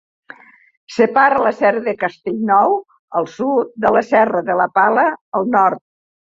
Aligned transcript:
Separa 0.93 1.41
la 1.47 1.51
Serra 1.57 1.83
de 1.87 1.93
Castellnou, 2.03 2.73
al 3.21 3.29
sud, 3.35 3.77
de 3.85 3.93
la 3.97 4.03
Serra 4.09 4.43
de 4.49 4.57
la 4.63 4.67
Pala, 4.81 5.05
al 5.43 5.47
nord. 5.59 5.85